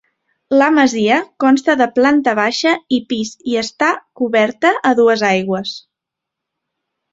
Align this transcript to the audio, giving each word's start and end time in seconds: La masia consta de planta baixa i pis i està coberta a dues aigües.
La 0.59 0.69
masia 0.77 1.17
consta 1.43 1.75
de 1.81 1.87
planta 1.97 2.33
baixa 2.39 2.73
i 2.99 2.99
pis 3.13 3.35
i 3.53 3.59
està 3.63 3.91
coberta 4.23 4.75
a 4.93 4.97
dues 5.03 5.27
aigües. 5.31 5.79